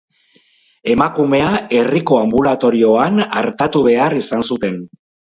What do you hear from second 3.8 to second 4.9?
behar izan zuten.